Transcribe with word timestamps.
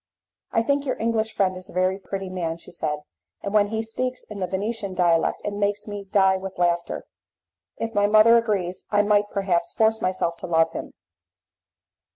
"I 0.51 0.63
think 0.63 0.83
your 0.83 0.97
English 0.99 1.31
friend 1.35 1.55
is 1.55 1.69
a 1.69 1.73
very 1.73 1.99
pretty 1.99 2.27
man," 2.31 2.57
she 2.57 2.71
said, 2.71 3.01
"and 3.43 3.53
when 3.53 3.67
he 3.67 3.83
speaks 3.83 4.23
in 4.23 4.39
the 4.39 4.47
Venetian 4.47 4.95
dialect 4.95 5.43
it 5.45 5.53
makes 5.53 5.87
me 5.87 6.05
die 6.05 6.37
with 6.37 6.57
laughter. 6.57 7.05
If 7.77 7.93
my 7.93 8.07
mother 8.07 8.35
agrees, 8.35 8.87
I 8.89 9.03
might, 9.03 9.29
perhaps, 9.29 9.71
force 9.73 10.01
myself 10.01 10.37
to 10.37 10.47
love 10.47 10.71
him. 10.71 10.93